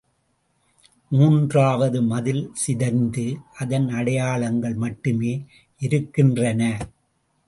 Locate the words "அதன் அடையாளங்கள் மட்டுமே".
3.59-5.33